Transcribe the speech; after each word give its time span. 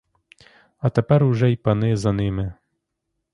А 0.79 0.89
тепер 0.89 1.23
уже 1.23 1.51
й 1.51 1.55
пани 1.57 1.97
за 1.97 2.13
ними. 2.13 2.53